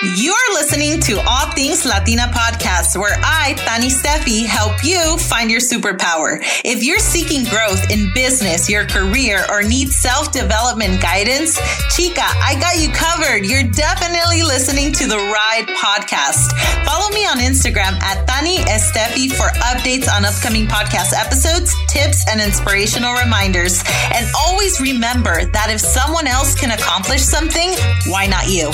You're 0.00 0.54
listening 0.54 1.00
to 1.10 1.18
All 1.26 1.50
Things 1.50 1.84
Latina 1.84 2.30
podcast, 2.32 2.96
where 2.96 3.18
I, 3.18 3.54
Tani 3.58 3.88
Steffi, 3.88 4.46
help 4.46 4.84
you 4.84 5.18
find 5.18 5.50
your 5.50 5.58
superpower. 5.58 6.38
If 6.64 6.84
you're 6.84 7.00
seeking 7.00 7.42
growth 7.42 7.90
in 7.90 8.14
business, 8.14 8.70
your 8.70 8.86
career, 8.86 9.44
or 9.50 9.64
need 9.64 9.88
self 9.88 10.30
development 10.30 11.02
guidance, 11.02 11.58
chica, 11.96 12.22
I 12.22 12.54
got 12.60 12.78
you 12.78 12.90
covered. 12.94 13.44
You're 13.44 13.66
definitely 13.66 14.44
listening 14.44 14.92
to 14.92 15.08
the 15.08 15.18
Ride 15.18 15.66
podcast. 15.82 16.46
Follow 16.86 17.10
me 17.10 17.26
on 17.26 17.38
Instagram 17.38 17.98
at 17.98 18.24
Tani 18.28 18.58
Steffi 18.78 19.32
for 19.32 19.50
updates 19.66 20.06
on 20.08 20.24
upcoming 20.24 20.68
podcast 20.68 21.12
episodes, 21.12 21.74
tips, 21.88 22.24
and 22.30 22.40
inspirational 22.40 23.14
reminders. 23.14 23.82
And 24.14 24.30
always 24.46 24.80
remember 24.80 25.44
that 25.46 25.70
if 25.70 25.80
someone 25.80 26.28
else 26.28 26.54
can 26.54 26.70
accomplish 26.70 27.22
something, 27.22 27.72
why 28.06 28.28
not 28.28 28.48
you? 28.48 28.70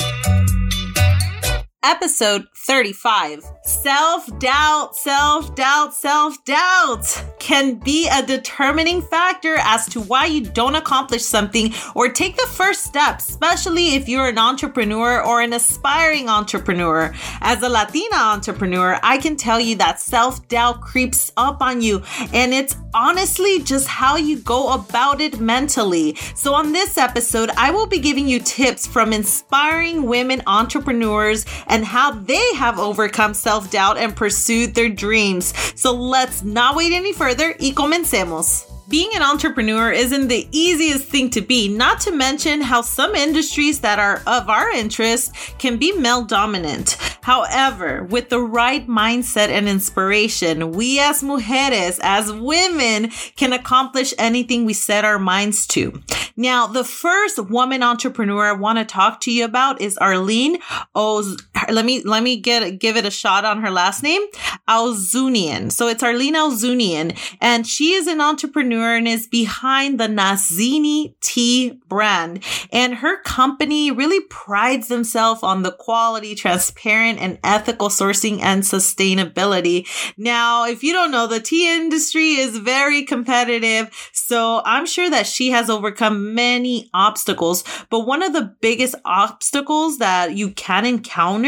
Episode 1.85 2.49
35. 2.65 3.45
Self 3.63 4.39
doubt, 4.39 4.97
self 4.97 5.55
doubt, 5.55 5.93
self 5.93 6.43
doubt 6.45 7.25
can 7.39 7.75
be 7.75 8.09
a 8.09 8.25
determining 8.25 9.03
factor 9.03 9.57
as 9.59 9.87
to 9.91 10.01
why 10.01 10.25
you 10.25 10.41
don't 10.41 10.75
accomplish 10.75 11.23
something 11.23 11.75
or 11.95 12.09
take 12.09 12.37
the 12.37 12.47
first 12.47 12.85
step, 12.85 13.19
especially 13.19 13.95
if 13.95 14.09
you're 14.09 14.29
an 14.29 14.39
entrepreneur 14.39 15.23
or 15.23 15.43
an 15.43 15.53
aspiring 15.53 16.29
entrepreneur. 16.29 17.15
As 17.43 17.63
a 17.63 17.69
Latina 17.69 18.17
entrepreneur, 18.17 18.99
I 19.03 19.19
can 19.19 19.37
tell 19.37 19.61
you 19.61 19.77
that 19.77 20.01
self 20.01 20.49
doubt 20.49 20.81
creeps 20.81 21.31
up 21.37 21.61
on 21.61 21.83
you, 21.83 22.03
and 22.33 22.55
it's 22.55 22.77
honestly 22.95 23.63
just 23.63 23.89
how 23.89 24.17
you 24.17 24.39
go 24.39 24.73
about 24.73 25.21
it 25.21 25.39
mentally. 25.39 26.15
So, 26.35 26.55
on 26.55 26.73
this 26.73 26.97
episode, 26.97 27.51
I 27.57 27.71
will 27.73 27.87
be 27.87 27.99
giving 27.99 28.27
you 28.27 28.41
tips 28.41 28.87
from 28.87 29.13
inspiring 29.13 30.05
women 30.05 30.43
entrepreneurs 30.47 31.45
and 31.67 31.85
how 31.85 32.13
they 32.13 32.54
have 32.55 32.79
overcome 32.79 33.35
self 33.35 33.71
doubt 33.71 33.99
and 33.99 34.17
pursued 34.17 34.75
their 34.75 34.89
dreams. 34.89 35.53
So, 35.79 35.93
let's 35.93 36.43
not 36.43 36.77
wait 36.77 36.93
any 36.93 37.13
further 37.13 37.55
y 37.61 37.73
comencemos. 37.73 38.71
Being 38.87 39.11
an 39.15 39.23
entrepreneur 39.23 39.91
isn't 39.91 40.29
the 40.29 40.47
easiest 40.53 41.09
thing 41.09 41.31
to 41.31 41.41
be, 41.41 41.69
not 41.69 42.01
to 42.01 42.13
mention 42.13 42.61
how 42.61 42.83
some 42.83 43.15
industries 43.15 43.81
that 43.81 43.99
are 43.99 44.23
of 44.27 44.51
our 44.51 44.71
interest 44.71 45.33
can 45.59 45.79
be 45.79 45.93
male 45.93 46.23
dominant. 46.23 46.99
However, 47.23 48.05
with 48.05 48.29
the 48.29 48.41
right 48.41 48.87
mindset 48.87 49.49
and 49.49 49.67
inspiration, 49.67 50.73
we 50.73 51.01
as 51.01 51.23
mujeres, 51.23 51.99
as 52.03 52.31
women, 52.31 53.11
can 53.37 53.55
accomplish 53.55 54.13
anything 54.19 54.67
we 54.67 54.75
set 54.75 55.07
our 55.07 55.19
minds 55.19 55.67
to. 55.69 56.03
Now, 56.37 56.67
the 56.67 56.85
first 56.85 57.39
woman 57.39 57.83
entrepreneur 57.83 58.45
I 58.45 58.53
want 58.53 58.79
to 58.79 58.85
talk 58.85 59.21
to 59.23 59.33
you 59.33 59.47
about 59.47 59.81
is 59.81 59.97
Arlene 59.97 60.59
Oz. 60.95 61.39
Let 61.71 61.85
me 61.85 62.03
let 62.03 62.23
me 62.23 62.37
get 62.37 62.79
give 62.79 62.97
it 62.97 63.07
a 63.07 63.11
shot 63.11 63.45
on 63.45 63.63
her 63.63 63.71
last 63.71 64.03
name, 64.03 64.23
Alzunian. 64.69 65.71
So 65.71 65.89
it's 65.89 66.03
Arlene 66.03 66.35
Alzunian, 66.35 67.17
and 67.41 67.67
she 67.67 67.93
is 67.93 68.07
an 68.07 68.21
entrepreneur 68.21 68.97
and 68.97 69.07
is 69.07 69.27
behind 69.29 70.01
the 70.01 70.09
Nazini 70.09 71.15
tea 71.21 71.81
brand. 71.89 72.43
And 72.73 72.97
her 72.97 73.23
company 73.23 73.91
really 73.91 74.21
prides 74.23 74.89
themselves 74.89 75.43
on 75.43 75.63
the 75.63 75.73
quality, 75.73 76.35
transparent, 76.35 77.21
and 77.21 77.39
ethical 77.45 77.89
sourcing 77.89 78.41
and 78.41 78.63
sustainability. 78.63 79.87
Now, 80.17 80.67
if 80.67 80.83
you 80.83 80.93
don't 80.93 81.13
know, 81.13 81.27
the 81.27 81.41
tea 81.41 81.73
industry 81.73 82.33
is 82.33 82.59
very 82.59 83.05
competitive, 83.05 84.11
so 84.13 84.61
I'm 84.65 84.87
sure 84.87 85.09
that 85.09 85.27
she 85.27 85.51
has 85.51 85.71
overcome 85.71 86.35
many 86.35 86.91
obstacles. 86.93 87.65
But 87.91 88.01
one 88.01 88.23
of 88.23 88.33
the 88.33 88.55
biggest 88.61 88.97
obstacles 89.05 89.99
that 89.99 90.35
you 90.35 90.51
can 90.51 90.85
encounter 90.85 91.44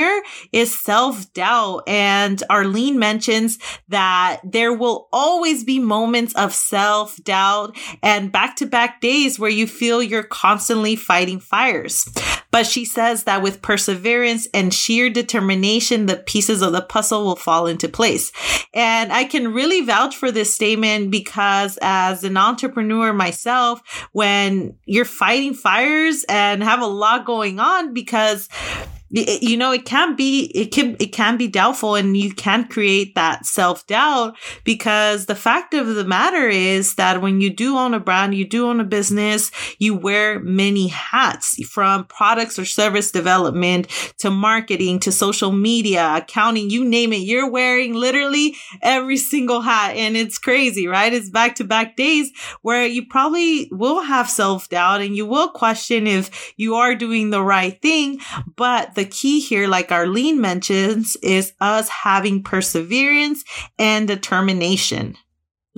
is 0.52 0.78
self 0.78 1.32
doubt. 1.32 1.82
And 1.86 2.42
Arlene 2.50 2.98
mentions 2.98 3.58
that 3.88 4.40
there 4.44 4.72
will 4.72 5.08
always 5.12 5.64
be 5.64 5.78
moments 5.78 6.34
of 6.34 6.54
self 6.54 7.16
doubt 7.24 7.76
and 8.02 8.32
back 8.32 8.56
to 8.56 8.66
back 8.66 9.00
days 9.00 9.38
where 9.38 9.50
you 9.50 9.66
feel 9.66 10.02
you're 10.02 10.22
constantly 10.22 10.96
fighting 10.96 11.40
fires. 11.40 12.08
But 12.50 12.66
she 12.66 12.84
says 12.86 13.24
that 13.24 13.42
with 13.42 13.60
perseverance 13.60 14.48
and 14.54 14.72
sheer 14.72 15.10
determination, 15.10 16.06
the 16.06 16.16
pieces 16.16 16.62
of 16.62 16.72
the 16.72 16.80
puzzle 16.80 17.24
will 17.24 17.36
fall 17.36 17.66
into 17.66 17.88
place. 17.88 18.32
And 18.72 19.12
I 19.12 19.24
can 19.24 19.52
really 19.52 19.82
vouch 19.82 20.16
for 20.16 20.30
this 20.30 20.54
statement 20.54 21.10
because 21.10 21.78
as 21.82 22.24
an 22.24 22.36
entrepreneur 22.36 23.12
myself, 23.12 24.08
when 24.12 24.76
you're 24.86 25.04
fighting 25.04 25.54
fires 25.54 26.24
and 26.28 26.62
have 26.62 26.80
a 26.80 26.86
lot 26.86 27.26
going 27.26 27.60
on 27.60 27.92
because 27.92 28.48
Eh, 29.14 29.38
you 29.40 29.56
know 29.56 29.70
it 29.70 29.84
can 29.84 30.16
be 30.16 30.46
it 30.54 30.72
can 30.72 30.96
it 30.98 31.12
can 31.12 31.36
be 31.36 31.46
doubtful 31.46 31.94
and 31.94 32.16
you 32.16 32.34
can 32.34 32.66
create 32.66 33.14
that 33.14 33.46
self-doubt 33.46 34.36
because 34.64 35.26
the 35.26 35.34
fact 35.34 35.74
of 35.74 35.86
the 35.86 36.04
matter 36.04 36.48
is 36.48 36.96
that 36.96 37.22
when 37.22 37.40
you 37.40 37.48
do 37.48 37.76
own 37.76 37.94
a 37.94 38.00
brand 38.00 38.34
you 38.34 38.44
do 38.46 38.66
own 38.66 38.80
a 38.80 38.84
business 38.84 39.52
you 39.78 39.94
wear 39.94 40.40
many 40.40 40.88
hats 40.88 41.62
from 41.68 42.04
products 42.06 42.58
or 42.58 42.64
service 42.64 43.12
development 43.12 43.86
to 44.18 44.28
marketing 44.28 44.98
to 44.98 45.12
social 45.12 45.52
media 45.52 46.16
accounting 46.16 46.68
you 46.68 46.84
name 46.84 47.12
it 47.12 47.18
you're 47.18 47.50
wearing 47.50 47.94
literally 47.94 48.56
every 48.82 49.16
single 49.16 49.60
hat 49.60 49.94
and 49.94 50.16
it's 50.16 50.38
crazy 50.38 50.88
right? 50.88 51.12
It's 51.12 51.30
back 51.30 51.54
to 51.56 51.64
back 51.64 51.96
days 51.96 52.32
where 52.62 52.84
you 52.86 53.06
probably 53.06 53.68
will 53.70 54.02
have 54.02 54.28
self-doubt 54.28 55.00
and 55.00 55.16
you 55.16 55.26
will 55.26 55.50
question 55.50 56.08
if 56.08 56.54
you 56.56 56.74
are 56.74 56.96
doing 56.96 57.30
the 57.30 57.42
right 57.42 57.80
thing 57.80 58.18
but 58.56 58.95
the 58.96 59.04
key 59.04 59.40
here, 59.40 59.68
like 59.68 59.92
Arlene 59.92 60.40
mentions, 60.40 61.16
is 61.22 61.52
us 61.60 61.88
having 61.88 62.42
perseverance 62.42 63.44
and 63.78 64.08
determination. 64.08 65.16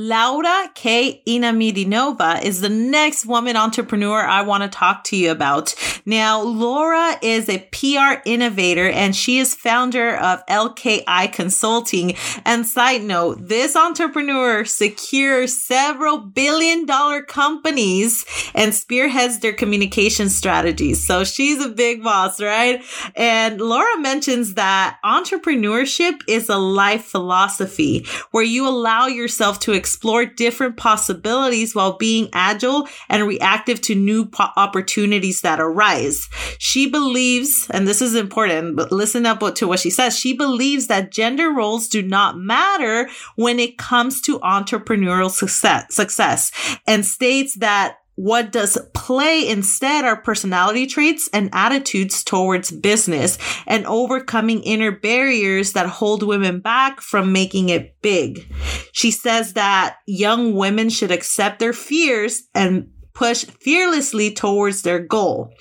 Laura 0.00 0.70
K. 0.76 1.24
Inamirinova 1.26 2.40
is 2.44 2.60
the 2.60 2.68
next 2.68 3.26
woman 3.26 3.56
entrepreneur 3.56 4.20
I 4.20 4.42
want 4.42 4.62
to 4.62 4.68
talk 4.68 5.02
to 5.04 5.16
you 5.16 5.32
about. 5.32 5.74
Now, 6.06 6.40
Laura 6.40 7.16
is 7.20 7.48
a 7.48 7.68
PR 7.72 8.22
innovator 8.24 8.88
and 8.88 9.16
she 9.16 9.38
is 9.38 9.56
founder 9.56 10.16
of 10.16 10.46
LKI 10.46 11.32
Consulting. 11.32 12.14
And 12.44 12.64
side 12.64 13.02
note, 13.02 13.38
this 13.48 13.74
entrepreneur 13.74 14.64
secures 14.64 15.60
several 15.60 16.18
billion 16.18 16.86
dollar 16.86 17.22
companies 17.22 18.24
and 18.54 18.72
spearheads 18.72 19.40
their 19.40 19.52
communication 19.52 20.28
strategies. 20.28 21.04
So 21.04 21.24
she's 21.24 21.60
a 21.60 21.70
big 21.70 22.04
boss, 22.04 22.40
right? 22.40 22.84
And 23.16 23.60
Laura 23.60 23.98
mentions 23.98 24.54
that 24.54 24.98
entrepreneurship 25.04 26.20
is 26.28 26.48
a 26.48 26.56
life 26.56 27.04
philosophy 27.04 28.06
where 28.30 28.44
you 28.44 28.68
allow 28.68 29.08
yourself 29.08 29.58
to 29.58 29.72
explore 29.88 30.26
different 30.26 30.76
possibilities 30.76 31.74
while 31.74 31.96
being 31.96 32.28
agile 32.34 32.86
and 33.08 33.26
reactive 33.26 33.80
to 33.80 33.94
new 33.94 34.26
po- 34.26 34.50
opportunities 34.54 35.40
that 35.40 35.60
arise. 35.60 36.28
She 36.58 36.90
believes, 36.90 37.66
and 37.70 37.88
this 37.88 38.02
is 38.02 38.14
important, 38.14 38.76
but 38.76 38.92
listen 38.92 39.24
up 39.24 39.38
to 39.54 39.66
what 39.66 39.78
she 39.78 39.88
says. 39.88 40.18
She 40.18 40.34
believes 40.34 40.88
that 40.88 41.10
gender 41.10 41.50
roles 41.50 41.88
do 41.88 42.02
not 42.02 42.36
matter 42.36 43.08
when 43.36 43.58
it 43.58 43.78
comes 43.78 44.20
to 44.22 44.38
entrepreneurial 44.40 45.30
success, 45.30 45.94
success 45.94 46.52
and 46.86 47.06
states 47.06 47.54
that 47.54 47.97
what 48.18 48.50
does 48.50 48.76
play 48.94 49.48
instead 49.48 50.04
are 50.04 50.20
personality 50.20 50.88
traits 50.88 51.30
and 51.32 51.48
attitudes 51.52 52.24
towards 52.24 52.72
business 52.72 53.38
and 53.64 53.86
overcoming 53.86 54.60
inner 54.64 54.90
barriers 54.90 55.72
that 55.74 55.86
hold 55.86 56.24
women 56.24 56.58
back 56.58 57.00
from 57.00 57.32
making 57.32 57.68
it 57.68 57.94
big. 58.02 58.52
She 58.90 59.12
says 59.12 59.52
that 59.52 59.98
young 60.04 60.56
women 60.56 60.90
should 60.90 61.12
accept 61.12 61.60
their 61.60 61.72
fears 61.72 62.42
and 62.56 62.90
push 63.14 63.44
fearlessly 63.44 64.34
towards 64.34 64.82
their 64.82 64.98
goal. 64.98 65.52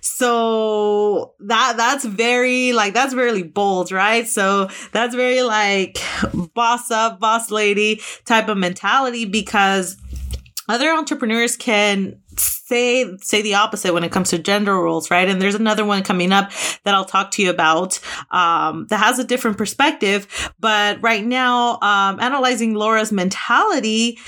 So 0.00 1.34
that 1.40 1.74
that's 1.76 2.06
very 2.06 2.72
like 2.72 2.94
that's 2.94 3.12
very 3.12 3.42
bold, 3.42 3.92
right? 3.92 4.26
So 4.26 4.70
that's 4.92 5.14
very 5.14 5.42
like 5.42 5.98
boss 6.54 6.90
up, 6.90 7.20
boss 7.20 7.50
lady 7.50 8.00
type 8.24 8.48
of 8.48 8.56
mentality 8.56 9.26
because 9.26 9.98
other 10.68 10.90
entrepreneurs 10.90 11.56
can 11.56 12.20
say 12.36 13.16
say 13.18 13.42
the 13.42 13.54
opposite 13.54 13.94
when 13.94 14.04
it 14.04 14.12
comes 14.12 14.30
to 14.30 14.38
gender 14.38 14.74
roles, 14.74 15.10
right? 15.10 15.28
And 15.28 15.40
there's 15.40 15.54
another 15.54 15.84
one 15.84 16.02
coming 16.02 16.32
up 16.32 16.50
that 16.84 16.94
I'll 16.94 17.04
talk 17.04 17.30
to 17.32 17.42
you 17.42 17.50
about 17.50 18.00
um, 18.30 18.86
that 18.90 18.98
has 18.98 19.18
a 19.18 19.24
different 19.24 19.58
perspective. 19.58 20.52
But 20.58 21.00
right 21.02 21.24
now, 21.24 21.78
um, 21.80 22.20
analyzing 22.20 22.74
Laura's 22.74 23.12
mentality, 23.12 24.18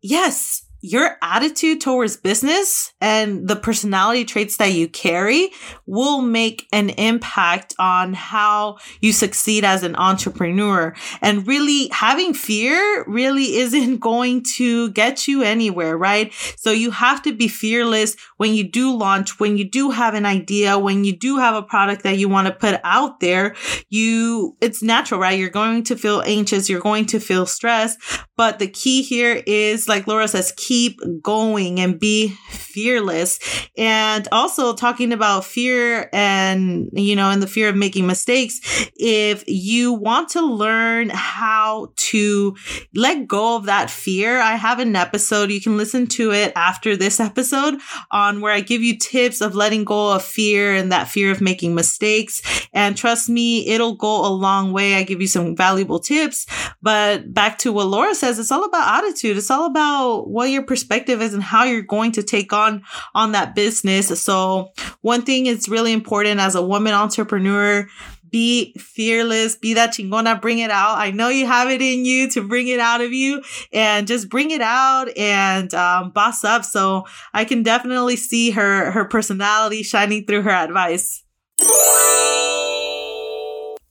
yes, 0.00 0.63
your 0.84 1.16
attitude 1.22 1.80
towards 1.80 2.18
business 2.18 2.92
and 3.00 3.48
the 3.48 3.56
personality 3.56 4.22
traits 4.22 4.58
that 4.58 4.74
you 4.74 4.86
carry 4.86 5.48
will 5.86 6.20
make 6.20 6.66
an 6.74 6.90
impact 6.90 7.74
on 7.78 8.12
how 8.12 8.76
you 9.00 9.10
succeed 9.10 9.64
as 9.64 9.82
an 9.82 9.96
entrepreneur. 9.96 10.94
And 11.22 11.46
really 11.46 11.88
having 11.90 12.34
fear 12.34 13.02
really 13.06 13.56
isn't 13.56 13.96
going 14.00 14.44
to 14.56 14.90
get 14.90 15.26
you 15.26 15.42
anywhere, 15.42 15.96
right? 15.96 16.34
So 16.58 16.70
you 16.70 16.90
have 16.90 17.22
to 17.22 17.32
be 17.32 17.48
fearless 17.48 18.14
when 18.36 18.52
you 18.52 18.64
do 18.64 18.94
launch, 18.94 19.40
when 19.40 19.56
you 19.56 19.64
do 19.64 19.88
have 19.88 20.12
an 20.12 20.26
idea, 20.26 20.78
when 20.78 21.04
you 21.04 21.16
do 21.16 21.38
have 21.38 21.54
a 21.54 21.62
product 21.62 22.02
that 22.02 22.18
you 22.18 22.28
want 22.28 22.46
to 22.48 22.52
put 22.52 22.78
out 22.84 23.20
there, 23.20 23.56
you, 23.88 24.54
it's 24.60 24.82
natural, 24.82 25.18
right? 25.18 25.38
You're 25.38 25.48
going 25.48 25.84
to 25.84 25.96
feel 25.96 26.20
anxious. 26.26 26.68
You're 26.68 26.80
going 26.80 27.06
to 27.06 27.20
feel 27.20 27.46
stressed. 27.46 27.98
But 28.36 28.58
the 28.58 28.68
key 28.68 29.00
here 29.00 29.42
is, 29.46 29.88
like 29.88 30.06
Laura 30.06 30.28
says, 30.28 30.52
keep 30.58 30.73
keep 30.74 30.98
going 31.22 31.78
and 31.78 32.00
be 32.00 32.28
fearless. 32.48 33.38
And 33.78 34.26
also 34.32 34.74
talking 34.74 35.12
about 35.12 35.44
fear 35.44 36.10
and, 36.12 36.90
you 36.92 37.14
know, 37.14 37.30
and 37.30 37.40
the 37.40 37.46
fear 37.46 37.68
of 37.68 37.76
making 37.76 38.08
mistakes. 38.08 38.60
If 38.96 39.44
you 39.46 39.92
want 39.92 40.30
to 40.30 40.44
learn 40.44 41.10
how 41.10 41.92
to 41.96 42.56
let 42.92 43.28
go 43.28 43.56
of 43.56 43.66
that 43.66 43.88
fear, 43.88 44.40
I 44.40 44.56
have 44.56 44.80
an 44.80 44.96
episode. 44.96 45.52
You 45.52 45.60
can 45.60 45.76
listen 45.76 46.08
to 46.08 46.32
it 46.32 46.52
after 46.56 46.96
this 46.96 47.20
episode 47.20 47.76
on 48.10 48.40
where 48.40 48.52
I 48.52 48.60
give 48.60 48.82
you 48.82 48.98
tips 48.98 49.40
of 49.40 49.54
letting 49.54 49.84
go 49.84 50.12
of 50.12 50.24
fear 50.24 50.74
and 50.74 50.90
that 50.90 51.08
fear 51.08 51.30
of 51.30 51.40
making 51.40 51.76
mistakes. 51.76 52.42
And 52.72 52.96
trust 52.96 53.28
me, 53.28 53.68
it'll 53.68 53.94
go 53.94 54.26
a 54.26 54.32
long 54.34 54.72
way. 54.72 54.96
I 54.96 55.04
give 55.04 55.20
you 55.20 55.28
some 55.28 55.54
valuable 55.54 56.00
tips. 56.00 56.46
But 56.82 57.32
back 57.32 57.58
to 57.58 57.72
what 57.72 57.86
Laura 57.86 58.16
says, 58.16 58.40
it's 58.40 58.50
all 58.50 58.64
about 58.64 59.04
attitude. 59.04 59.36
It's 59.36 59.52
all 59.52 59.66
about 59.66 60.28
what 60.28 60.50
your 60.50 60.63
perspective 60.64 61.22
is 61.22 61.34
and 61.34 61.42
how 61.42 61.64
you're 61.64 61.82
going 61.82 62.12
to 62.12 62.22
take 62.22 62.52
on 62.52 62.82
on 63.14 63.32
that 63.32 63.54
business. 63.54 64.20
So 64.20 64.72
one 65.00 65.22
thing 65.22 65.46
is 65.46 65.68
really 65.68 65.92
important 65.92 66.40
as 66.40 66.54
a 66.54 66.62
woman 66.62 66.92
entrepreneur 66.94 67.88
be 68.34 68.74
fearless, 68.80 69.54
be 69.54 69.74
that 69.74 69.90
chingona, 69.90 70.42
bring 70.42 70.58
it 70.58 70.68
out. 70.72 70.98
I 70.98 71.12
know 71.12 71.28
you 71.28 71.46
have 71.46 71.70
it 71.70 71.80
in 71.80 72.04
you 72.04 72.28
to 72.30 72.42
bring 72.42 72.66
it 72.66 72.80
out 72.80 73.00
of 73.00 73.12
you 73.12 73.44
and 73.72 74.08
just 74.08 74.28
bring 74.28 74.50
it 74.50 74.60
out 74.60 75.06
and 75.16 75.72
um, 75.72 76.10
boss 76.10 76.42
up. 76.42 76.64
So 76.64 77.06
I 77.32 77.44
can 77.44 77.62
definitely 77.62 78.16
see 78.16 78.50
her 78.50 78.90
her 78.90 79.04
personality 79.04 79.84
shining 79.84 80.26
through 80.26 80.42
her 80.42 80.50
advice. 80.50 81.22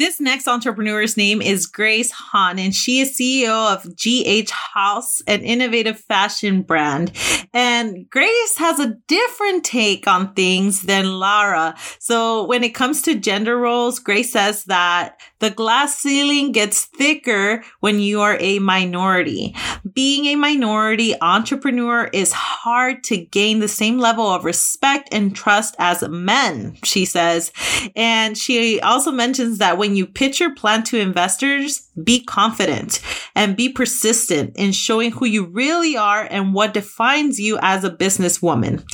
This 0.00 0.18
next 0.18 0.48
entrepreneur's 0.48 1.18
name 1.18 1.42
is 1.42 1.66
Grace 1.66 2.10
Han, 2.10 2.58
and 2.58 2.74
she 2.74 3.00
is 3.00 3.18
CEO 3.18 3.70
of 3.70 3.84
GH 3.96 4.50
House, 4.50 5.20
an 5.26 5.42
innovative 5.42 6.00
fashion 6.00 6.62
brand. 6.62 7.12
And 7.52 8.08
Grace 8.08 8.56
has 8.56 8.78
a 8.78 8.96
different 9.08 9.62
take 9.62 10.06
on 10.06 10.32
things 10.32 10.84
than 10.84 11.18
Lara. 11.18 11.74
So 11.98 12.46
when 12.46 12.64
it 12.64 12.74
comes 12.74 13.02
to 13.02 13.14
gender 13.14 13.58
roles, 13.58 13.98
Grace 13.98 14.32
says 14.32 14.64
that 14.64 15.20
the 15.40 15.50
glass 15.50 15.98
ceiling 15.98 16.52
gets 16.52 16.86
thicker 16.86 17.62
when 17.80 18.00
you 18.00 18.22
are 18.22 18.38
a 18.40 18.58
minority. 18.58 19.54
Being 19.92 20.26
a 20.26 20.36
minority 20.36 21.14
entrepreneur 21.20 22.08
is 22.12 22.32
hard 22.32 23.04
to 23.04 23.18
gain 23.18 23.58
the 23.58 23.68
same 23.68 23.98
level 23.98 24.26
of 24.26 24.46
respect 24.46 25.10
and 25.12 25.36
trust 25.36 25.74
as 25.78 26.08
men, 26.08 26.78
she 26.84 27.04
says. 27.04 27.52
And 27.96 28.38
she 28.38 28.80
also 28.80 29.10
mentions 29.10 29.58
that 29.58 29.76
when 29.76 29.89
when 29.90 29.96
you 29.96 30.06
pitch 30.06 30.38
your 30.38 30.54
plan 30.54 30.84
to 30.84 31.00
investors, 31.00 31.88
be 32.04 32.22
confident 32.22 33.00
and 33.34 33.56
be 33.56 33.68
persistent 33.68 34.52
in 34.54 34.70
showing 34.70 35.10
who 35.10 35.26
you 35.26 35.46
really 35.46 35.96
are 35.96 36.28
and 36.30 36.54
what 36.54 36.74
defines 36.74 37.40
you 37.40 37.58
as 37.60 37.82
a 37.82 37.90
businesswoman. 37.90 38.84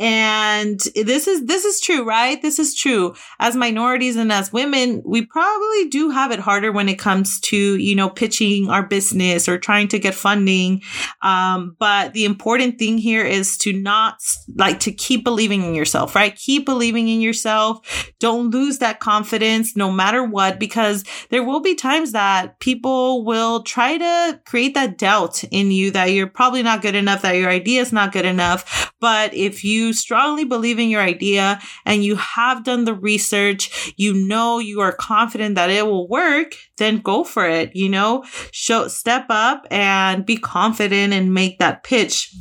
And 0.00 0.80
this 0.94 1.28
is, 1.28 1.44
this 1.44 1.66
is 1.66 1.78
true, 1.78 2.04
right? 2.04 2.40
This 2.40 2.58
is 2.58 2.74
true. 2.74 3.14
As 3.38 3.54
minorities 3.54 4.16
and 4.16 4.32
as 4.32 4.50
women, 4.50 5.02
we 5.04 5.26
probably 5.26 5.90
do 5.90 6.08
have 6.08 6.32
it 6.32 6.40
harder 6.40 6.72
when 6.72 6.88
it 6.88 6.98
comes 6.98 7.38
to, 7.40 7.76
you 7.76 7.94
know, 7.94 8.08
pitching 8.08 8.70
our 8.70 8.82
business 8.82 9.46
or 9.46 9.58
trying 9.58 9.88
to 9.88 9.98
get 9.98 10.14
funding. 10.14 10.80
Um, 11.20 11.76
but 11.78 12.14
the 12.14 12.24
important 12.24 12.78
thing 12.78 12.96
here 12.96 13.26
is 13.26 13.58
to 13.58 13.74
not 13.74 14.22
like 14.56 14.80
to 14.80 14.92
keep 14.92 15.22
believing 15.22 15.62
in 15.62 15.74
yourself, 15.74 16.14
right? 16.14 16.34
Keep 16.34 16.64
believing 16.64 17.08
in 17.08 17.20
yourself. 17.20 18.10
Don't 18.20 18.50
lose 18.50 18.78
that 18.78 19.00
confidence 19.00 19.76
no 19.76 19.92
matter 19.92 20.24
what 20.24 20.58
because 20.58 21.04
there 21.28 21.42
will 21.42 21.60
be 21.60 21.74
times 21.74 22.12
that 22.12 22.58
people 22.58 23.22
will 23.26 23.62
try 23.64 23.98
to 23.98 24.40
create 24.46 24.72
that 24.72 24.96
doubt 24.96 25.44
in 25.50 25.70
you 25.70 25.90
that 25.90 26.06
you're 26.06 26.26
probably 26.26 26.62
not 26.62 26.80
good 26.80 26.94
enough, 26.94 27.20
that 27.20 27.36
your 27.36 27.50
idea 27.50 27.82
is 27.82 27.92
not 27.92 28.12
good 28.12 28.24
enough. 28.24 28.94
But 28.98 29.34
if 29.34 29.62
strongly 29.92 30.44
believe 30.44 30.78
in 30.78 30.88
your 30.88 31.02
idea 31.02 31.60
and 31.84 32.04
you 32.04 32.16
have 32.16 32.64
done 32.64 32.84
the 32.84 32.94
research, 32.94 33.92
you 33.96 34.12
know 34.12 34.58
you 34.58 34.80
are 34.80 34.92
confident 34.92 35.54
that 35.54 35.70
it 35.70 35.86
will 35.86 36.08
work, 36.08 36.54
then 36.78 36.98
go 36.98 37.24
for 37.24 37.48
it. 37.48 37.74
You 37.74 37.88
know, 37.88 38.24
show, 38.50 38.88
step 38.88 39.26
up 39.30 39.66
and 39.70 40.24
be 40.26 40.36
confident 40.36 41.12
and 41.12 41.34
make 41.34 41.58
that 41.58 41.82
pitch. 41.84 42.34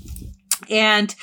And 0.69 1.13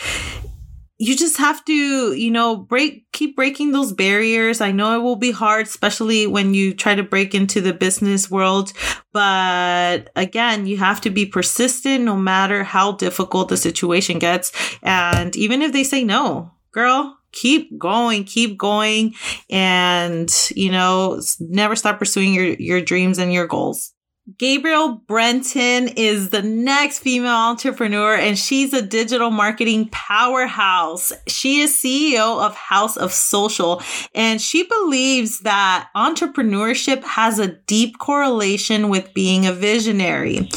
you 0.99 1.17
just 1.17 1.37
have 1.37 1.65
to, 1.67 2.13
you 2.15 2.31
know, 2.31 2.57
break, 2.57 3.05
keep 3.13 3.37
breaking 3.37 3.73
those 3.73 3.93
barriers. 3.93 4.61
I 4.61 4.73
know 4.73 4.99
it 4.99 5.03
will 5.03 5.17
be 5.17 5.31
hard, 5.31 5.67
especially 5.67 6.27
when 6.27 6.55
you 6.55 6.73
try 6.73 6.95
to 6.95 7.03
break 7.03 7.35
into 7.35 7.61
the 7.61 7.75
business 7.75 8.31
world. 8.31 8.73
But 9.13 10.11
again, 10.17 10.67
you 10.67 10.79
have 10.79 11.01
to 11.03 11.11
be 11.11 11.27
persistent 11.27 12.05
no 12.05 12.17
matter 12.17 12.65
how 12.65 12.93
difficult 12.93 13.49
the 13.49 13.57
situation 13.57 14.19
gets. 14.19 14.53
And 14.83 15.37
even 15.37 15.61
if 15.61 15.73
they 15.73 15.85
say 15.85 16.03
no, 16.03 16.53
girl, 16.73 17.19
keep 17.33 17.77
going, 17.79 18.25
keep 18.25 18.57
going 18.57 19.15
and, 19.51 20.33
you 20.55 20.71
know, 20.71 21.21
never 21.41 21.77
stop 21.77 21.99
pursuing 21.99 22.33
your, 22.33 22.55
your 22.55 22.81
dreams 22.81 23.19
and 23.19 23.33
your 23.33 23.47
goals. 23.47 23.93
Gabrielle 24.39 24.95
Brenton 25.07 25.87
is 25.87 26.31
the 26.31 26.43
next 26.43 26.99
female 26.99 27.31
entrepreneur 27.31 28.17
and 28.17 28.37
she's 28.37 28.73
a 28.73 28.83
digital 28.83 29.31
marketing 29.31 29.89
powerhouse. 29.93 31.13
She 31.29 31.61
is 31.61 31.73
CEO 31.73 32.45
of 32.45 32.57
House 32.57 32.97
of 32.97 33.13
Social 33.13 33.81
and 34.17 34.43
she 34.43 34.65
believes 34.65 35.41
that 35.41 35.91
entrepreneurship 35.95 37.05
has 37.05 37.39
a 37.39 37.53
deep 37.53 38.01
correlation 38.01 38.89
with 38.89 39.15
being 39.15 39.47
a 39.47 39.53
visionary. 39.53 40.49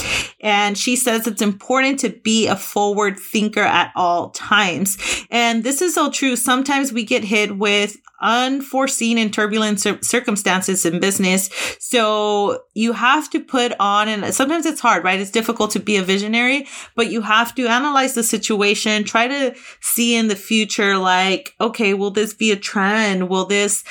And 0.42 0.76
she 0.76 0.96
says 0.96 1.28
it's 1.28 1.42
important 1.42 2.00
to 2.00 2.10
be 2.10 2.48
a 2.48 2.56
forward 2.56 3.20
thinker 3.20 3.62
at 3.62 3.92
all 3.96 4.32
times. 4.32 4.98
And 5.30 5.64
this 5.64 5.84
is 5.84 5.94
so 5.94 6.10
true. 6.10 6.36
Sometimes 6.36 6.92
we 6.92 7.04
get 7.04 7.24
hit 7.24 7.56
with 7.56 7.98
unforeseen 8.22 9.18
and 9.18 9.34
turbulent 9.34 9.80
cir- 9.80 10.00
circumstances 10.02 10.86
in 10.86 11.00
business. 11.00 11.50
So 11.80 12.64
you 12.74 12.94
have 12.94 13.30
to 13.32 13.40
put 13.40 13.59
on, 13.80 14.08
and 14.08 14.34
sometimes 14.34 14.66
it's 14.66 14.80
hard, 14.80 15.04
right? 15.04 15.20
It's 15.20 15.32
difficult 15.32 15.72
to 15.72 15.80
be 15.80 15.98
a 15.98 16.04
visionary, 16.04 16.68
but 16.96 17.12
you 17.12 17.22
have 17.22 17.54
to 17.56 17.68
analyze 17.68 18.14
the 18.14 18.24
situation, 18.24 19.04
try 19.04 19.28
to 19.28 19.56
see 19.82 20.16
in 20.16 20.28
the 20.28 20.36
future, 20.36 20.98
like, 20.98 21.56
okay, 21.60 21.94
will 21.94 22.12
this 22.12 22.34
be 22.34 22.52
a 22.52 22.56
trend? 22.56 23.30
Will 23.30 23.46
this 23.46 23.84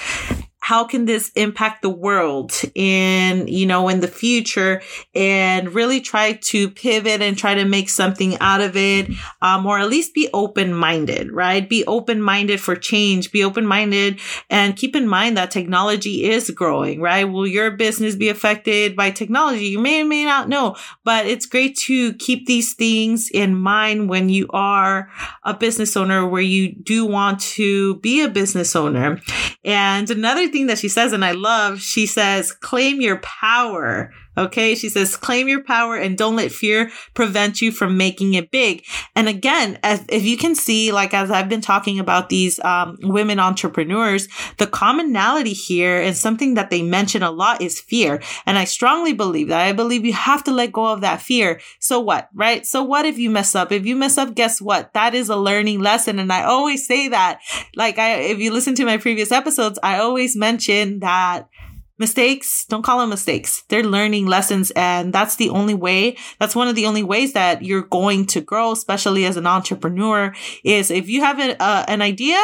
how 0.68 0.84
can 0.84 1.06
this 1.06 1.30
impact 1.34 1.80
the 1.80 1.88
world 1.88 2.52
in, 2.74 3.48
you 3.48 3.64
know, 3.64 3.88
in 3.88 4.00
the 4.00 4.06
future 4.06 4.82
and 5.14 5.72
really 5.72 5.98
try 5.98 6.34
to 6.34 6.68
pivot 6.68 7.22
and 7.22 7.38
try 7.38 7.54
to 7.54 7.64
make 7.64 7.88
something 7.88 8.36
out 8.38 8.60
of 8.60 8.76
it, 8.76 9.10
um, 9.40 9.64
or 9.64 9.78
at 9.78 9.88
least 9.88 10.12
be 10.12 10.28
open 10.34 10.74
minded, 10.74 11.32
right? 11.32 11.70
Be 11.70 11.86
open 11.86 12.20
minded 12.20 12.60
for 12.60 12.76
change, 12.76 13.32
be 13.32 13.42
open 13.42 13.64
minded 13.64 14.20
and 14.50 14.76
keep 14.76 14.94
in 14.94 15.08
mind 15.08 15.38
that 15.38 15.50
technology 15.50 16.24
is 16.24 16.50
growing, 16.50 17.00
right? 17.00 17.24
Will 17.24 17.46
your 17.46 17.70
business 17.70 18.14
be 18.14 18.28
affected 18.28 18.94
by 18.94 19.10
technology? 19.10 19.68
You 19.68 19.78
may 19.78 20.02
or 20.02 20.04
may 20.04 20.26
not 20.26 20.50
know, 20.50 20.76
but 21.02 21.24
it's 21.24 21.46
great 21.46 21.78
to 21.86 22.12
keep 22.16 22.44
these 22.44 22.74
things 22.74 23.30
in 23.32 23.54
mind 23.54 24.10
when 24.10 24.28
you 24.28 24.46
are 24.50 25.10
a 25.44 25.54
business 25.54 25.96
owner 25.96 26.28
where 26.28 26.42
you 26.42 26.74
do 26.74 27.06
want 27.06 27.40
to 27.56 27.94
be 28.00 28.20
a 28.20 28.28
business 28.28 28.76
owner. 28.76 29.18
And 29.64 30.10
another 30.10 30.46
thing 30.48 30.57
thing 30.58 30.66
that 30.66 30.78
she 30.78 30.88
says, 30.88 31.12
and 31.12 31.24
I 31.24 31.32
love, 31.32 31.80
she 31.80 32.06
says, 32.06 32.52
claim 32.52 33.00
your 33.00 33.18
power. 33.18 34.12
Okay. 34.38 34.76
She 34.76 34.88
says, 34.88 35.16
claim 35.16 35.48
your 35.48 35.64
power 35.64 35.96
and 35.96 36.16
don't 36.16 36.36
let 36.36 36.52
fear 36.52 36.90
prevent 37.14 37.60
you 37.60 37.72
from 37.72 37.96
making 37.96 38.34
it 38.34 38.52
big. 38.52 38.84
And 39.16 39.28
again, 39.28 39.78
as, 39.82 40.04
if 40.08 40.22
you 40.22 40.36
can 40.36 40.54
see, 40.54 40.92
like, 40.92 41.12
as 41.12 41.30
I've 41.30 41.48
been 41.48 41.60
talking 41.60 41.98
about 41.98 42.28
these, 42.28 42.60
um, 42.60 42.96
women 43.02 43.40
entrepreneurs, 43.40 44.28
the 44.58 44.68
commonality 44.68 45.52
here 45.52 46.00
and 46.00 46.16
something 46.16 46.54
that 46.54 46.70
they 46.70 46.82
mention 46.82 47.24
a 47.24 47.32
lot 47.32 47.60
is 47.60 47.80
fear. 47.80 48.22
And 48.46 48.56
I 48.56 48.64
strongly 48.64 49.12
believe 49.12 49.48
that. 49.48 49.66
I 49.66 49.72
believe 49.72 50.04
you 50.04 50.12
have 50.12 50.44
to 50.44 50.52
let 50.52 50.72
go 50.72 50.86
of 50.86 51.00
that 51.00 51.20
fear. 51.20 51.60
So 51.80 51.98
what, 51.98 52.28
right? 52.32 52.64
So 52.64 52.84
what 52.84 53.04
if 53.04 53.18
you 53.18 53.30
mess 53.30 53.56
up? 53.56 53.72
If 53.72 53.86
you 53.86 53.96
mess 53.96 54.18
up, 54.18 54.36
guess 54.36 54.60
what? 54.60 54.94
That 54.94 55.14
is 55.14 55.28
a 55.28 55.36
learning 55.36 55.80
lesson. 55.80 56.20
And 56.20 56.32
I 56.32 56.44
always 56.44 56.86
say 56.86 57.08
that, 57.08 57.40
like, 57.74 57.98
I, 57.98 58.14
if 58.20 58.38
you 58.38 58.52
listen 58.52 58.76
to 58.76 58.84
my 58.84 58.98
previous 58.98 59.32
episodes, 59.32 59.80
I 59.82 59.98
always 59.98 60.36
mention 60.36 61.00
that 61.00 61.48
mistakes. 61.98 62.64
Don't 62.68 62.82
call 62.82 62.98
them 62.98 63.10
mistakes. 63.10 63.64
They're 63.68 63.84
learning 63.84 64.26
lessons 64.26 64.70
and 64.72 65.12
that's 65.12 65.36
the 65.36 65.50
only 65.50 65.74
way 65.74 66.16
that's 66.38 66.54
one 66.54 66.68
of 66.68 66.74
the 66.74 66.86
only 66.86 67.02
ways 67.02 67.32
that 67.32 67.62
you're 67.62 67.82
going 67.82 68.26
to 68.26 68.40
grow 68.40 68.72
especially 68.72 69.24
as 69.24 69.36
an 69.36 69.46
entrepreneur 69.46 70.34
is 70.64 70.90
if 70.90 71.08
you 71.08 71.20
have 71.22 71.38
a, 71.38 71.60
uh, 71.62 71.84
an 71.88 72.02
idea 72.02 72.38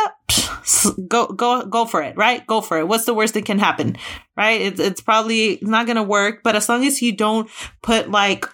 go 1.09 1.27
go 1.27 1.65
go 1.65 1.85
for 1.85 2.03
it 2.03 2.17
right? 2.17 2.47
Go 2.47 2.61
for 2.61 2.79
it. 2.79 2.89
What's 2.89 3.05
the 3.05 3.15
worst 3.15 3.35
that 3.35 3.45
can 3.45 3.59
happen 3.59 3.97
right? 4.37 4.61
It's, 4.61 4.81
it's 4.81 5.01
probably 5.01 5.59
not 5.63 5.87
going 5.87 5.97
to 5.97 6.03
work 6.03 6.43
but 6.43 6.57
as 6.57 6.69
long 6.69 6.85
as 6.85 7.03
you 7.03 7.13
don't 7.13 7.49
put 7.83 8.11
like 8.11 8.47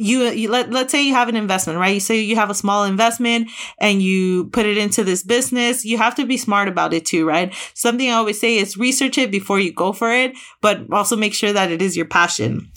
you, 0.00 0.24
you 0.24 0.50
let, 0.50 0.70
let's 0.70 0.92
say 0.92 1.02
you 1.02 1.14
have 1.14 1.28
an 1.28 1.36
investment, 1.36 1.78
right? 1.78 1.94
You 1.94 2.00
say 2.00 2.20
you 2.20 2.36
have 2.36 2.50
a 2.50 2.54
small 2.54 2.84
investment 2.84 3.50
and 3.78 4.02
you 4.02 4.46
put 4.46 4.66
it 4.66 4.78
into 4.78 5.04
this 5.04 5.22
business. 5.22 5.84
You 5.84 5.98
have 5.98 6.14
to 6.16 6.26
be 6.26 6.36
smart 6.36 6.68
about 6.68 6.94
it 6.94 7.06
too, 7.06 7.26
right? 7.26 7.54
Something 7.74 8.10
I 8.10 8.14
always 8.14 8.40
say 8.40 8.56
is 8.56 8.76
research 8.76 9.18
it 9.18 9.30
before 9.30 9.60
you 9.60 9.72
go 9.72 9.92
for 9.92 10.12
it, 10.12 10.32
but 10.60 10.92
also 10.92 11.16
make 11.16 11.34
sure 11.34 11.52
that 11.52 11.70
it 11.70 11.82
is 11.82 11.96
your 11.96 12.06
passion. 12.06 12.70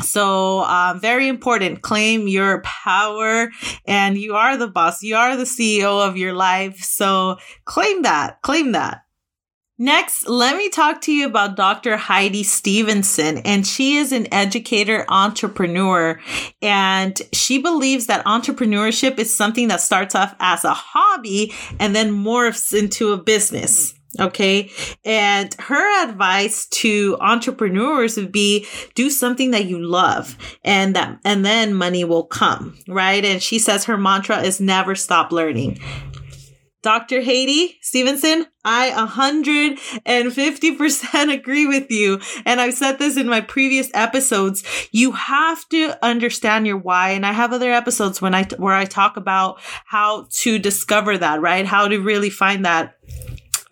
So, 0.00 0.60
um, 0.64 1.00
very 1.00 1.28
important. 1.28 1.82
Claim 1.82 2.26
your 2.26 2.62
power 2.62 3.50
and 3.86 4.16
you 4.16 4.34
are 4.34 4.56
the 4.56 4.68
boss. 4.68 5.02
You 5.02 5.16
are 5.16 5.36
the 5.36 5.44
CEO 5.44 6.06
of 6.06 6.16
your 6.16 6.32
life. 6.32 6.78
So 6.78 7.36
claim 7.64 8.02
that, 8.02 8.42
claim 8.42 8.72
that. 8.72 9.02
Next, 9.82 10.28
let 10.28 10.56
me 10.56 10.68
talk 10.68 11.00
to 11.00 11.12
you 11.12 11.26
about 11.26 11.56
Dr. 11.56 11.96
Heidi 11.96 12.44
Stevenson, 12.44 13.38
and 13.38 13.66
she 13.66 13.96
is 13.96 14.12
an 14.12 14.32
educator 14.32 15.04
entrepreneur. 15.08 16.20
And 16.62 17.20
she 17.32 17.58
believes 17.58 18.06
that 18.06 18.24
entrepreneurship 18.24 19.18
is 19.18 19.36
something 19.36 19.66
that 19.66 19.80
starts 19.80 20.14
off 20.14 20.36
as 20.38 20.64
a 20.64 20.72
hobby 20.72 21.52
and 21.80 21.96
then 21.96 22.12
morphs 22.12 22.72
into 22.72 23.10
a 23.10 23.16
business. 23.16 23.94
Okay. 24.20 24.70
And 25.04 25.52
her 25.54 26.04
advice 26.08 26.66
to 26.66 27.16
entrepreneurs 27.20 28.16
would 28.16 28.30
be 28.30 28.66
do 28.94 29.10
something 29.10 29.50
that 29.50 29.64
you 29.64 29.80
love 29.80 30.36
and 30.62 30.94
that, 30.94 31.18
and 31.24 31.44
then 31.44 31.74
money 31.74 32.04
will 32.04 32.24
come. 32.24 32.78
Right. 32.86 33.24
And 33.24 33.42
she 33.42 33.58
says 33.58 33.86
her 33.86 33.96
mantra 33.96 34.42
is 34.42 34.60
never 34.60 34.94
stop 34.94 35.32
learning. 35.32 35.80
Dr. 36.82 37.22
Heidi 37.22 37.78
Stevenson, 37.80 38.46
I 38.64 38.90
150% 38.90 41.32
agree 41.32 41.66
with 41.66 41.90
you. 41.90 42.20
And 42.44 42.60
I've 42.60 42.74
said 42.74 42.98
this 42.98 43.16
in 43.16 43.28
my 43.28 43.40
previous 43.40 43.88
episodes. 43.94 44.64
You 44.90 45.12
have 45.12 45.68
to 45.68 45.94
understand 46.04 46.66
your 46.66 46.78
why. 46.78 47.10
And 47.10 47.24
I 47.24 47.30
have 47.32 47.52
other 47.52 47.72
episodes 47.72 48.20
when 48.20 48.34
I, 48.34 48.42
where 48.56 48.74
I 48.74 48.84
talk 48.84 49.16
about 49.16 49.60
how 49.86 50.26
to 50.30 50.58
discover 50.58 51.16
that, 51.18 51.40
right? 51.40 51.66
How 51.66 51.86
to 51.86 51.98
really 51.98 52.30
find 52.30 52.64
that 52.64 52.96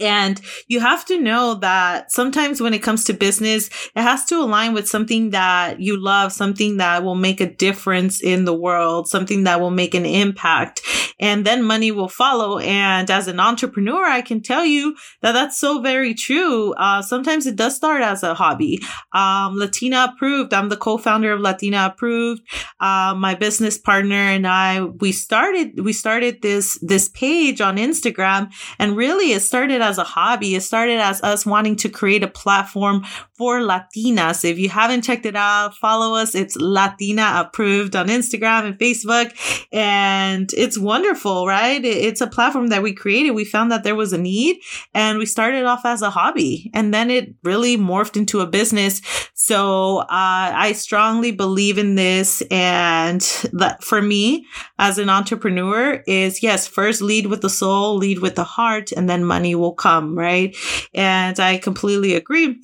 and 0.00 0.40
you 0.66 0.80
have 0.80 1.04
to 1.06 1.20
know 1.20 1.54
that 1.56 2.10
sometimes 2.10 2.60
when 2.60 2.72
it 2.72 2.82
comes 2.82 3.04
to 3.04 3.12
business, 3.12 3.68
it 3.94 4.00
has 4.00 4.24
to 4.26 4.36
align 4.36 4.72
with 4.72 4.88
something 4.88 5.30
that 5.30 5.80
you 5.80 6.02
love, 6.02 6.32
something 6.32 6.78
that 6.78 7.04
will 7.04 7.14
make 7.14 7.40
a 7.40 7.52
difference 7.52 8.22
in 8.22 8.46
the 8.46 8.54
world, 8.54 9.08
something 9.08 9.44
that 9.44 9.60
will 9.60 9.70
make 9.70 9.94
an 9.94 10.06
impact. 10.06 10.80
And 11.20 11.44
then 11.44 11.62
money 11.62 11.92
will 11.92 12.08
follow. 12.08 12.58
And 12.58 13.10
as 13.10 13.28
an 13.28 13.38
entrepreneur, 13.38 14.04
I 14.04 14.22
can 14.22 14.40
tell 14.40 14.64
you 14.64 14.96
that 15.20 15.32
that's 15.32 15.58
so 15.58 15.82
very 15.82 16.14
true. 16.14 16.72
Uh, 16.74 17.02
sometimes 17.02 17.46
it 17.46 17.56
does 17.56 17.76
start 17.76 18.02
as 18.02 18.22
a 18.22 18.34
hobby. 18.34 18.80
Um, 19.12 19.56
Latina 19.56 20.08
approved. 20.12 20.54
I'm 20.54 20.70
the 20.70 20.76
co-founder 20.78 21.32
of 21.32 21.40
Latina 21.40 21.90
approved. 21.92 22.40
Uh, 22.80 23.14
my 23.16 23.34
business 23.34 23.76
partner 23.76 24.14
and 24.14 24.46
I, 24.46 24.82
we 24.82 25.12
started, 25.12 25.84
we 25.84 25.92
started 25.92 26.40
this, 26.40 26.78
this 26.80 27.10
page 27.10 27.60
on 27.60 27.76
Instagram 27.76 28.50
and 28.78 28.96
really 28.96 29.32
it 29.32 29.40
started 29.40 29.82
as 29.82 29.90
as 29.90 29.98
a 29.98 30.04
hobby. 30.04 30.54
It 30.54 30.62
started 30.62 31.00
as 31.00 31.20
us 31.22 31.44
wanting 31.44 31.76
to 31.76 31.88
create 31.88 32.22
a 32.22 32.28
platform 32.28 33.04
for 33.40 33.60
Latinas. 33.60 34.44
If 34.44 34.58
you 34.58 34.68
haven't 34.68 35.00
checked 35.00 35.24
it 35.24 35.34
out, 35.34 35.74
follow 35.74 36.14
us. 36.14 36.34
It's 36.34 36.56
Latina 36.56 37.36
approved 37.36 37.96
on 37.96 38.08
Instagram 38.08 38.66
and 38.66 38.78
Facebook. 38.78 39.32
And 39.72 40.52
it's 40.52 40.76
wonderful, 40.78 41.46
right? 41.46 41.82
It's 41.82 42.20
a 42.20 42.26
platform 42.26 42.66
that 42.66 42.82
we 42.82 42.92
created. 42.92 43.30
We 43.30 43.46
found 43.46 43.72
that 43.72 43.82
there 43.82 43.94
was 43.94 44.12
a 44.12 44.18
need 44.18 44.60
and 44.92 45.16
we 45.16 45.24
started 45.24 45.64
off 45.64 45.86
as 45.86 46.02
a 46.02 46.10
hobby 46.10 46.70
and 46.74 46.92
then 46.92 47.10
it 47.10 47.34
really 47.42 47.78
morphed 47.78 48.18
into 48.18 48.40
a 48.40 48.46
business. 48.46 49.00
So, 49.32 50.00
uh, 50.00 50.06
I 50.10 50.72
strongly 50.72 51.32
believe 51.32 51.78
in 51.78 51.94
this. 51.94 52.42
And 52.50 53.22
that 53.54 53.82
for 53.82 54.02
me 54.02 54.44
as 54.78 54.98
an 54.98 55.08
entrepreneur 55.08 56.02
is 56.06 56.42
yes, 56.42 56.66
first 56.66 57.00
lead 57.00 57.28
with 57.28 57.40
the 57.40 57.48
soul, 57.48 57.96
lead 57.96 58.18
with 58.18 58.34
the 58.34 58.44
heart, 58.44 58.92
and 58.92 59.08
then 59.08 59.24
money 59.24 59.54
will 59.54 59.72
come, 59.72 60.14
right? 60.14 60.54
And 60.92 61.40
I 61.40 61.56
completely 61.56 62.14
agree. 62.14 62.60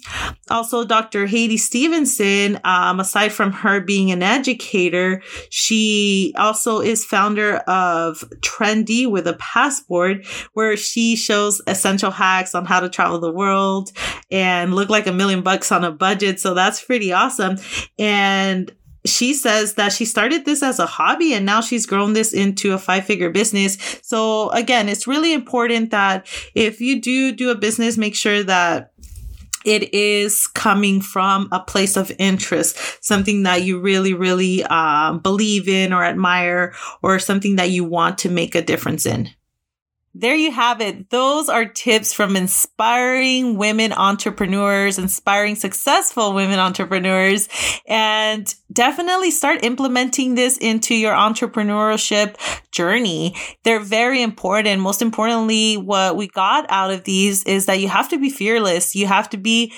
Also, 0.51 0.66
Dr. 0.85 1.27
Heidi 1.27 1.57
Stevenson, 1.57 2.61
um, 2.65 3.01
aside 3.01 3.33
from 3.33 3.53
her 3.53 3.81
being 3.81 4.11
an 4.11 4.23
educator, 4.23 5.23
she 5.51 6.35
also 6.37 6.81
is 6.81 7.05
founder 7.05 7.57
of 7.69 8.25
Trendy 8.41 9.11
with 9.11 9.27
a 9.27 9.35
Passport, 9.35 10.27
where 10.53 10.77
she 10.77 11.17
shows 11.17 11.61
essential 11.67 12.11
hacks 12.11 12.55
on 12.55 12.65
how 12.65 12.81
to 12.81 12.89
travel 12.89 13.19
the 13.19 13.33
world 13.33 13.93
and 14.31 14.75
look 14.75 14.89
like 14.89 15.07
a 15.07 15.13
million 15.13 15.43
bucks 15.43 15.71
on 15.73 15.85
a 15.85 15.93
budget. 15.93 16.41
So 16.41 16.55
that's 16.55 16.83
pretty 16.83 17.13
awesome. 17.13 17.57
And 17.99 18.73
she 19.07 19.35
says 19.35 19.75
that 19.75 19.93
she 19.93 20.05
started 20.05 20.45
this 20.45 20.63
as 20.63 20.79
a 20.79 20.87
hobby 20.87 21.33
and 21.33 21.47
now 21.47 21.61
she's 21.61 21.87
grown 21.87 22.13
this 22.13 22.33
into 22.33 22.73
a 22.73 22.79
five 22.79 23.05
figure 23.05 23.31
business. 23.31 23.79
So 24.03 24.51
again, 24.51 24.89
it's 24.89 25.07
really 25.07 25.33
important 25.33 25.91
that 25.91 26.27
if 26.55 26.81
you 26.81 27.01
do 27.01 27.33
do 27.33 27.51
a 27.51 27.55
business, 27.55 27.97
make 27.97 28.15
sure 28.15 28.43
that 28.43 28.93
it 29.67 29.93
is 29.93 30.47
coming 30.47 31.01
from 31.01 31.49
a 31.53 31.61
place 31.61 31.97
of 31.97 32.13
interest, 32.19 33.05
something 33.05 33.43
that 33.43 33.63
you 33.63 33.81
really, 33.81 34.15
really 34.15 34.63
um, 34.65 35.19
believe 35.19 35.69
in 35.69 35.93
or 35.93 36.05
admire, 36.05 36.73
or 37.03 37.19
something 37.19 37.57
that 37.57 37.71
you 37.71 37.85
want 37.85 38.19
to 38.19 38.29
make 38.29 38.55
a 38.55 38.63
difference 38.63 39.07
in 39.07 39.29
there 40.19 40.35
you 40.35 40.51
have 40.51 40.81
it. 40.81 41.11
Those 41.11 41.49
are 41.49 41.67
tips 41.67 42.13
from 42.13 42.37
inspiring 42.37 43.59
women 43.59 43.93
entrepreneurs, 43.93 44.99
inspiring 44.99 45.57
successful 45.57 46.33
women 46.33 46.59
entrepreneurs, 46.59 47.49
and 47.87 48.53
definitely 48.73 49.31
start 49.31 49.65
implementing 49.65 50.35
this 50.35 50.57
into 50.57 50.95
your 50.95 51.15
entrepreneurship 51.15 52.37
journey. 52.71 53.35
They're 53.65 53.81
very 53.81 54.23
important. 54.23 54.81
Most 54.81 55.03
importantly, 55.03 55.77
what 55.77 56.17
we 56.17 56.29
got 56.29 56.67
out 56.71 56.91
of 56.91 57.05
these 57.05 57.45
is 57.45 57.67
that 57.67 57.81
you 57.81 57.89
have 57.89 58.09
to 58.09 58.19
be 58.19 58.31
fearless. 58.31 58.95
You 58.95 59.07
have 59.07 59.29
to 59.31 59.37
be 59.37 59.73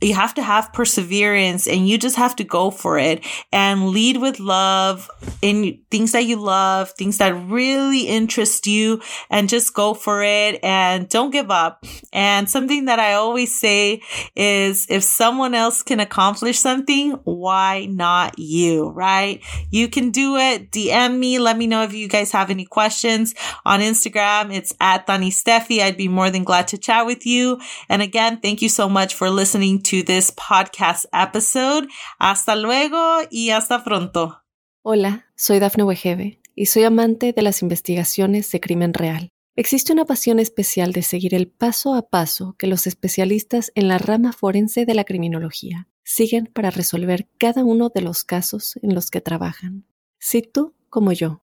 you 0.00 0.14
have 0.14 0.34
to 0.34 0.42
have 0.42 0.72
perseverance 0.72 1.66
and 1.66 1.88
you 1.88 1.98
just 1.98 2.16
have 2.16 2.36
to 2.36 2.44
go 2.44 2.70
for 2.70 2.98
it 2.98 3.24
and 3.52 3.88
lead 3.88 4.18
with 4.18 4.38
love 4.38 5.10
in 5.42 5.80
things 5.90 6.12
that 6.12 6.24
you 6.24 6.36
love, 6.36 6.90
things 6.92 7.18
that 7.18 7.30
really 7.48 8.02
interest 8.02 8.66
you 8.66 9.00
and 9.30 9.48
just 9.48 9.74
go 9.74 9.94
for 9.94 10.22
it 10.22 10.62
and 10.62 11.08
don't 11.08 11.30
give 11.30 11.50
up. 11.50 11.84
And 12.12 12.48
something 12.48 12.84
that 12.84 13.00
I 13.00 13.14
always 13.14 13.58
say 13.58 14.02
is 14.36 14.86
if 14.88 15.02
someone 15.02 15.54
else 15.54 15.82
can 15.82 15.98
accomplish 15.98 16.58
something, 16.58 17.12
why 17.24 17.86
not 17.86 18.38
you, 18.38 18.90
right? 18.90 19.42
You 19.70 19.88
can 19.88 20.10
do 20.10 20.36
it. 20.36 20.70
DM 20.70 21.18
me. 21.18 21.38
Let 21.38 21.56
me 21.56 21.66
know 21.66 21.82
if 21.82 21.92
you 21.92 22.08
guys 22.08 22.30
have 22.32 22.50
any 22.50 22.64
questions 22.64 23.34
on 23.64 23.80
Instagram. 23.80 24.54
It's 24.54 24.74
at 24.80 25.06
Dani 25.06 25.28
Steffi. 25.28 25.80
I'd 25.80 25.96
be 25.96 26.08
more 26.08 26.30
than 26.30 26.44
glad 26.44 26.68
to 26.68 26.78
chat 26.78 27.04
with 27.04 27.26
you. 27.26 27.60
And 27.88 28.00
again, 28.00 28.38
thank 28.40 28.62
you 28.62 28.68
so 28.68 28.88
much 28.88 29.14
for 29.14 29.28
listening 29.28 29.82
to 29.90 30.04
this 30.04 30.32
podcast 30.32 31.06
episode. 31.12 31.88
Hasta 32.18 32.56
luego 32.56 33.20
y 33.30 33.50
hasta 33.50 33.82
pronto. 33.84 34.42
Hola, 34.82 35.26
soy 35.34 35.60
Dafne 35.60 35.84
Wegebe 35.84 36.40
y 36.54 36.66
soy 36.66 36.84
amante 36.84 37.32
de 37.32 37.42
las 37.42 37.62
investigaciones 37.62 38.50
de 38.50 38.60
crimen 38.60 38.92
real. 38.92 39.30
Existe 39.56 39.92
una 39.92 40.04
pasión 40.04 40.40
especial 40.40 40.92
de 40.92 41.02
seguir 41.02 41.34
el 41.34 41.48
paso 41.48 41.94
a 41.94 42.10
paso 42.10 42.54
que 42.58 42.66
los 42.66 42.86
especialistas 42.86 43.72
en 43.74 43.88
la 43.88 43.96
rama 43.98 44.32
forense 44.32 44.84
de 44.84 44.94
la 44.94 45.04
criminología 45.04 45.88
siguen 46.04 46.50
para 46.52 46.70
resolver 46.70 47.26
cada 47.38 47.64
uno 47.64 47.88
de 47.88 48.02
los 48.02 48.24
casos 48.24 48.78
en 48.82 48.94
los 48.94 49.10
que 49.10 49.22
trabajan. 49.22 49.86
Si 50.18 50.42
tú, 50.42 50.74
como 50.90 51.12
yo, 51.12 51.42